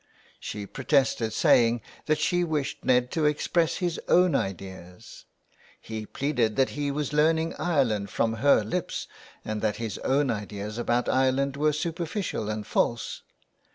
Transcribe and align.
She 0.39 0.65
protested, 0.65 1.31
saying 1.31 1.81
that 2.07 2.17
she 2.17 2.43
wished 2.43 2.83
Ned 2.83 3.11
to 3.11 3.27
express 3.27 3.75
his 3.75 3.99
own 4.07 4.33
ideas. 4.33 5.25
He 5.79 6.07
pleaded 6.07 6.55
that 6.55 6.71
he 6.71 6.89
was 6.89 7.13
learning 7.13 7.53
Ireland 7.59 8.09
from 8.09 8.33
her 8.37 8.63
lips 8.63 9.07
and 9.45 9.61
that 9.61 9.75
his 9.75 9.99
own 9.99 10.31
ideas 10.31 10.79
about 10.79 11.07
Ireland 11.07 11.55
were 11.55 11.71
superficial 11.71 12.49
and 12.49 12.65
false. 12.65 13.21